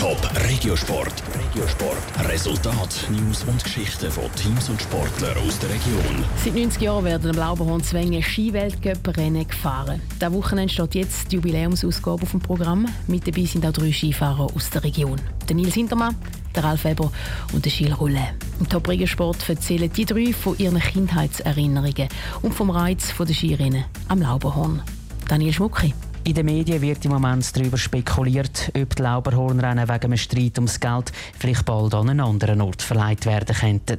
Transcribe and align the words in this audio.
Top 0.00 0.18
Regiosport. 0.48 1.12
Regiosport. 1.38 2.26
Resultat, 2.26 3.06
News 3.10 3.44
und 3.44 3.62
Geschichten 3.62 4.10
von 4.10 4.34
Teams 4.34 4.70
und 4.70 4.80
Sportlern 4.80 5.36
aus 5.46 5.58
der 5.58 5.68
Region. 5.68 6.24
Seit 6.42 6.54
90 6.54 6.80
Jahren 6.80 7.04
werden 7.04 7.30
am 7.30 7.36
Lauberhorn 7.36 7.82
Zwänge 7.82 8.22
Skiweltcup-Rennen 8.22 9.46
gefahren. 9.46 10.00
Dieses 10.18 10.32
Wochenende 10.32 10.72
steht 10.72 10.94
jetzt 10.94 11.30
die 11.30 11.36
Jubiläumsausgabe 11.36 12.22
auf 12.22 12.30
dem 12.30 12.40
Programm. 12.40 12.86
Mit 13.08 13.26
dabei 13.26 13.44
sind 13.44 13.66
auch 13.66 13.72
drei 13.72 13.92
Skifahrer 13.92 14.46
aus 14.56 14.70
der 14.70 14.84
Region. 14.84 15.20
Der 15.46 15.56
Nils 15.56 15.74
Hintermann, 15.74 16.16
der 16.56 16.64
Ralf 16.64 16.84
Weber 16.84 17.12
und 17.52 17.66
der 17.66 17.70
Gilles 17.70 18.00
Roulet. 18.00 18.32
Im 18.58 18.70
Top 18.70 18.88
Regiosport 18.88 19.46
erzählen 19.50 19.92
die 19.92 20.06
drei 20.06 20.32
von 20.32 20.56
ihren 20.56 20.80
Kindheitserinnerungen 20.80 22.08
und 22.40 22.54
vom 22.54 22.70
Reiz 22.70 23.12
der 23.18 23.34
Skirennen 23.34 23.84
am 24.08 24.22
Lauberhorn. 24.22 24.80
Daniel 25.28 25.52
Schmucki. 25.52 25.92
In 26.22 26.34
den 26.34 26.44
Medien 26.44 26.82
wird 26.82 27.02
im 27.06 27.12
Moment 27.12 27.56
darüber 27.56 27.78
spekuliert, 27.78 28.70
ob 28.76 28.94
die 28.94 29.02
Lauberhornrennen 29.02 29.88
wegen 29.88 30.04
einem 30.04 30.16
Streit 30.18 30.58
ums 30.58 30.78
Geld 30.78 31.12
vielleicht 31.38 31.64
bald 31.64 31.94
an 31.94 32.10
einen 32.10 32.20
anderen 32.20 32.60
Ort 32.60 32.82
verleiht 32.82 33.24
werden 33.24 33.56
könnten. 33.56 33.98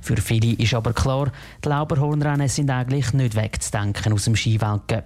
Für 0.00 0.16
viele 0.16 0.54
ist 0.54 0.72
aber 0.72 0.94
klar, 0.94 1.30
die 1.62 1.68
Lauberhornrennen 1.68 2.48
sind 2.48 2.70
eigentlich 2.70 3.12
nicht 3.12 3.36
wegzudenken 3.36 4.14
aus 4.14 4.24
dem 4.24 4.34
Skiweltcup. 4.34 5.04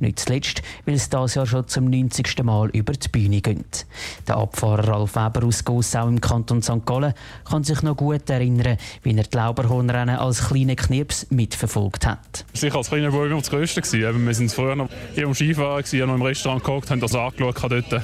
Nicht 0.00 0.20
zuletzt, 0.20 0.62
weil 0.84 0.96
es 0.96 1.08
dieses 1.08 1.34
Jahr 1.34 1.46
schon 1.46 1.66
zum 1.66 1.88
90. 1.88 2.44
Mal 2.44 2.68
über 2.70 2.92
die 2.92 3.08
Bühne 3.08 3.40
geht. 3.40 3.86
Der 4.28 4.36
Abfahrer 4.36 4.88
Ralf 4.88 5.16
Weber 5.16 5.46
aus 5.46 5.64
Gossau 5.64 6.08
im 6.08 6.20
Kanton 6.20 6.60
St. 6.62 6.84
Gallen 6.84 7.14
kann 7.48 7.64
sich 7.64 7.80
noch 7.82 7.96
gut 7.96 8.28
erinnern, 8.28 8.76
wie 9.02 9.16
er 9.16 9.24
die 9.24 9.36
Lauberhornrennen 9.36 10.16
als 10.16 10.46
kleiner 10.46 10.76
Knips 10.76 11.26
mitverfolgt 11.30 12.06
hat. 12.06 12.44
Sicher 12.52 12.76
als 12.76 12.90
kleiner 12.90 13.10
Bub 13.10 13.24
immer 13.24 13.38
das 13.38 13.48
Größte. 13.48 13.82
Wir 13.92 14.14
waren 14.14 14.48
früher 14.50 14.76
noch 14.76 14.90
im 15.16 15.34
Skifahren 15.34 15.82
wir 16.02 16.06
noch 16.06 16.14
im 16.16 16.22
Restaurant 16.22 16.62
geguckt, 16.62 16.90
haben 16.90 17.00
das 17.00 17.14
angeschaut 17.14 17.56
dort. 17.62 18.02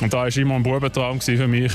Und 0.00 0.12
da 0.12 0.18
war 0.18 0.36
immer 0.36 0.54
ein 0.54 0.62
Bubentraum 0.62 1.20
für 1.20 1.48
mich, 1.48 1.72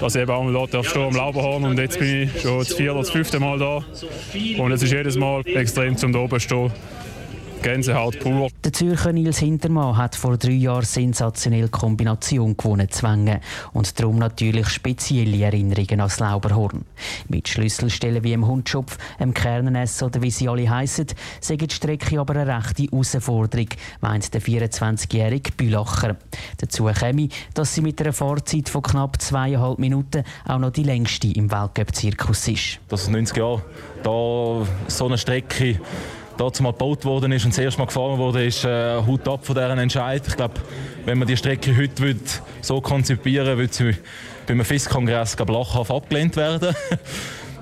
dass 0.00 0.14
ich 0.14 0.22
eben 0.22 0.30
auch 0.30 0.42
mal 0.42 0.52
dort 0.52 0.86
stehen 0.86 1.02
am 1.02 1.14
Lauberhorn 1.14 1.64
und 1.64 1.78
jetzt 1.78 1.98
bin 1.98 2.22
ich 2.22 2.42
schon 2.42 2.58
das 2.58 2.72
vierte 2.72 2.92
oder 2.92 3.00
das 3.00 3.10
fünfte 3.10 3.38
Mal 3.40 3.58
da. 3.58 3.84
Und 4.58 4.72
es 4.72 4.82
ist 4.82 4.92
jedes 4.92 5.16
Mal 5.16 5.42
extrem 5.46 5.96
zum 5.96 6.12
da 6.12 6.20
oben 6.20 6.40
stehen. 6.40 6.72
Gänsehaut 7.62 8.18
pur. 8.20 8.48
Der 8.64 8.72
Zürcher 8.72 9.12
Nils 9.12 9.38
Hintermann 9.38 9.96
hat 9.96 10.16
vor 10.16 10.38
drei 10.38 10.52
Jahren 10.52 10.84
sensationell 10.84 11.68
Kombination 11.68 12.56
gewonnen 12.56 12.88
Zwänge 12.90 13.40
und 13.74 14.00
darum 14.00 14.18
natürlich 14.18 14.68
spezielle 14.68 15.44
Erinnerungen 15.44 16.00
ans 16.00 16.20
Lauberhorn. 16.20 16.86
Mit 17.28 17.48
Schlüsselstellen 17.48 18.24
wie 18.24 18.32
im 18.32 18.46
Hundschopf, 18.46 18.96
im 19.18 19.34
Kernenness 19.34 20.02
oder 20.02 20.22
wie 20.22 20.30
sie 20.30 20.48
alle 20.48 20.70
heissen, 20.70 21.06
sagt 21.40 21.70
die 21.70 21.74
Strecke 21.74 22.18
aber 22.18 22.34
eine 22.36 22.56
rechte 22.56 22.84
Herausforderung, 22.84 23.68
meint 24.00 24.32
der 24.32 24.40
24-jährige 24.40 25.52
Bülacher. 25.52 26.16
Dazu 26.58 26.86
käme, 26.86 27.28
dass 27.52 27.74
sie 27.74 27.82
mit 27.82 28.00
einer 28.00 28.14
Fahrzeit 28.14 28.70
von 28.70 28.82
knapp 28.82 29.20
zweieinhalb 29.20 29.78
Minuten 29.78 30.24
auch 30.46 30.58
noch 30.58 30.70
die 30.70 30.84
längste 30.84 31.28
im 31.28 31.50
Weltcup-Zirkus 31.50 32.48
ist. 32.48 32.80
Das 32.88 33.02
ist 33.02 33.10
90 33.10 33.36
Jahre, 33.36 33.62
da 34.02 34.66
so 34.88 35.06
eine 35.06 35.18
Strecke 35.18 35.78
dazu 36.40 36.62
mal 36.62 36.72
gebaut 36.72 37.04
worden 37.04 37.32
ist 37.32 37.44
und 37.44 37.52
das 37.52 37.58
erste 37.58 37.80
Mal 37.80 37.86
gefahren 37.86 38.18
wurde, 38.18 38.44
ist 38.44 38.64
äh, 38.64 39.00
Hut 39.04 39.28
ab 39.28 39.44
von 39.44 39.54
deren 39.54 39.78
Entscheid. 39.78 40.22
Ich 40.26 40.36
glaube, 40.36 40.54
wenn 41.04 41.18
man 41.18 41.28
die 41.28 41.36
Strecke 41.36 41.76
heute 41.76 42.02
würde, 42.02 42.20
so 42.62 42.80
konzipieren 42.80 43.58
würde, 43.58 43.72
sie 43.72 43.94
bei 44.46 44.54
einem 44.54 44.64
FIS-Kongress 44.64 45.36
lachhaft 45.38 45.90
abgelehnt 45.90 46.36
werden. 46.36 46.74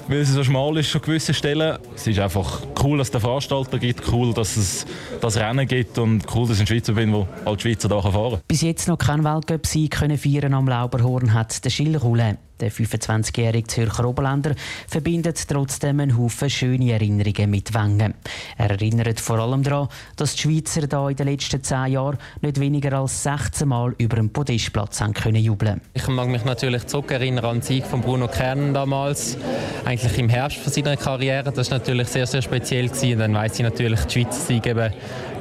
weil 0.08 0.24
sie 0.24 0.32
so 0.32 0.42
schmal 0.42 0.76
ist 0.78 0.94
an 0.94 1.02
gewissen 1.02 1.34
Stellen. 1.34 1.78
Es 1.94 2.06
ist 2.06 2.18
einfach 2.18 2.62
cool, 2.82 2.98
dass 2.98 3.08
es 3.08 3.12
den 3.12 3.20
Veranstalter 3.20 3.78
gibt, 3.78 4.10
cool, 4.10 4.32
dass 4.32 4.56
es 4.56 4.86
das 5.20 5.36
Rennen 5.36 5.68
gibt 5.68 5.98
und 5.98 6.24
cool, 6.34 6.48
dass 6.48 6.56
ich 6.56 6.62
ein 6.62 6.66
Schweizer 6.66 6.94
bin, 6.94 7.12
wo 7.12 7.28
als 7.44 7.62
Schweizer 7.62 7.88
da 7.88 8.00
fahren 8.00 8.32
kann. 8.32 8.40
Bis 8.48 8.62
jetzt 8.62 8.88
noch 8.88 8.96
kein 8.96 9.22
Weltcup-Sieg 9.22 9.96
feiern 9.96 10.54
am 10.54 10.66
Lauberhorn 10.66 11.34
hat 11.34 11.62
der 11.64 12.00
Roulet. 12.00 12.38
Der 12.60 12.72
25-jährige 12.72 13.66
Zürcher 13.68 14.04
Oberländer 14.04 14.54
verbindet 14.88 15.48
trotzdem 15.48 16.00
einen 16.00 16.18
Haufen 16.18 16.50
schöne 16.50 16.92
Erinnerungen 16.92 17.50
mit 17.50 17.72
Wengen. 17.72 18.14
Er 18.56 18.70
erinnert 18.70 19.20
vor 19.20 19.38
allem 19.38 19.62
daran, 19.62 19.88
dass 20.16 20.34
die 20.34 20.42
Schweizer 20.42 20.86
da 20.86 21.08
in 21.08 21.16
den 21.16 21.28
letzten 21.28 21.62
zehn 21.62 21.92
Jahren 21.92 22.18
nicht 22.40 22.58
weniger 22.58 22.94
als 22.94 23.22
16 23.22 23.68
Mal 23.68 23.94
über 23.98 24.16
den 24.16 24.32
Podestplatz 24.32 25.00
haben 25.00 25.12
können 25.12 25.42
jubeln. 25.42 25.80
Ich 25.94 26.08
mag 26.08 26.28
mich 26.28 26.44
natürlich 26.44 26.86
zurückerinnern 26.86 27.44
an 27.44 27.56
den 27.56 27.62
Sieg 27.62 27.86
von 27.86 28.00
Bruno 28.00 28.26
Kern 28.26 28.74
damals, 28.74 29.36
eigentlich 29.84 30.18
im 30.18 30.28
Herbst 30.28 30.58
von 30.58 30.72
seiner 30.72 30.96
Karriere. 30.96 31.52
Das 31.52 31.70
war 31.70 31.78
natürlich 31.78 32.08
sehr, 32.08 32.26
sehr 32.26 32.42
speziell 32.42 32.88
dann 33.16 33.34
weiß 33.34 33.54
ich 33.54 33.62
natürlich 33.62 34.00
die 34.00 34.22
Schweizer 34.22 34.40
Sieg 34.40 34.66
eben 34.66 34.92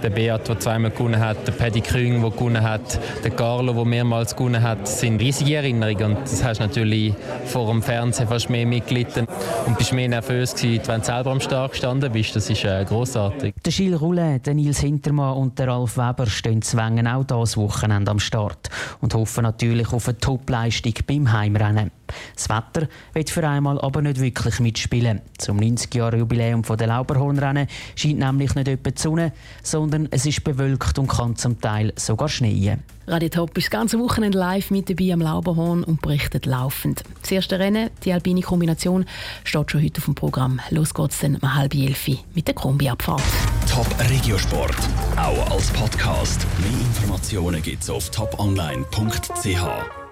der 0.03 0.09
Beat, 0.09 0.47
der 0.47 0.59
zweimal 0.59 0.91
gewonnen 0.91 1.19
hat, 1.19 1.47
der 1.47 1.51
Paddy 1.51 1.81
Küng, 1.81 2.21
der 2.21 2.31
gewonnen 2.31 2.63
hat, 2.63 2.99
der 3.23 3.31
Carlo, 3.31 3.73
der 3.73 3.85
mehrmals 3.85 4.35
gewonnen 4.35 4.61
hat, 4.61 4.87
sind 4.87 5.21
riesige 5.21 5.55
Erinnerungen. 5.55 6.15
Und 6.15 6.21
das 6.23 6.43
hast 6.43 6.59
du 6.59 6.63
natürlich 6.63 7.13
vor 7.45 7.67
dem 7.67 7.81
Fernsehen 7.81 8.27
fast 8.27 8.49
mehr 8.49 8.65
mitgelitten 8.65 9.27
und 9.65 9.77
bist 9.77 9.93
mehr 9.93 10.09
nervös 10.09 10.55
gewesen, 10.55 10.83
wenn 10.87 10.99
du 11.01 11.05
selber 11.05 11.31
am 11.31 11.39
Start 11.39 11.71
gestanden 11.71 12.11
bist. 12.11 12.35
Das 12.35 12.49
ist 12.49 12.63
äh, 12.63 12.85
großartig. 12.85 13.55
Der 13.65 13.73
Gilles 13.73 14.01
Roulet, 14.01 14.45
der 14.45 14.53
Nils 14.53 14.79
Hintermann 14.79 15.37
und 15.37 15.59
der 15.59 15.67
Ralf 15.67 15.97
Weber 15.97 16.27
stehen 16.27 16.61
zwängen 16.61 17.07
auch 17.07 17.23
dieses 17.23 17.57
Wochenende 17.57 18.11
am 18.11 18.19
Start 18.19 18.69
und 19.01 19.13
hoffen 19.13 19.43
natürlich 19.43 19.93
auf 19.93 20.07
eine 20.07 20.17
Topleistung 20.17 20.93
beim 21.07 21.31
Heimrennen. 21.31 21.91
Das 22.35 22.49
Wetter 22.49 22.87
wird 23.13 23.29
für 23.29 23.47
einmal 23.47 23.79
aber 23.81 24.01
nicht 24.01 24.19
wirklich 24.19 24.59
mitspielen. 24.59 25.21
Zum 25.37 25.59
90-Jahre-Jubiläum 25.59 26.63
der 26.63 26.87
Lauberhornrennen 26.87 27.67
scheint 27.95 28.19
nämlich 28.19 28.55
nicht 28.55 28.67
etwa 28.67 28.91
die 28.91 29.01
Sonne, 29.01 29.33
sondern 29.63 30.07
es 30.11 30.25
ist 30.25 30.43
bewölkt 30.43 30.99
und 30.99 31.07
kann 31.07 31.35
zum 31.35 31.59
Teil 31.59 31.93
sogar 31.95 32.29
schneien. 32.29 32.83
Radio 33.09 33.29
Top 33.29 33.57
ist 33.57 33.67
das 33.67 33.71
ganze 33.71 33.99
Wochenende 33.99 34.37
live 34.37 34.69
mit 34.69 34.89
dabei 34.89 35.13
am 35.13 35.21
Lauberhorn 35.21 35.85
und 35.85 36.01
berichtet 36.01 36.45
laufend. 36.45 37.03
Das 37.21 37.31
erste 37.31 37.57
Rennen, 37.57 37.89
die 38.03 38.11
alpine 38.11 38.41
Kombination, 38.41 39.05
steht 39.45 39.71
schon 39.71 39.81
heute 39.81 39.99
auf 39.99 40.05
dem 40.05 40.15
Programm. 40.15 40.59
Los 40.71 40.93
geht's 40.93 41.19
dann 41.19 41.37
um 41.37 41.55
halb 41.55 41.73
elf 41.73 42.09
mit 42.35 42.47
der 42.47 42.55
Kombi-Abfahrt. 42.55 43.23
Top 43.69 43.87
Regiosport, 44.09 44.75
auch 45.15 45.51
als 45.51 45.69
Podcast. 45.71 46.45
Mehr 46.59 46.81
Informationen 46.81 47.61
gibt's 47.61 47.89
auf 47.89 48.09
toponline.ch. 48.09 50.06